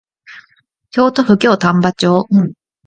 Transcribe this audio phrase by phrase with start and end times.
[0.89, 2.27] 京都府京丹波町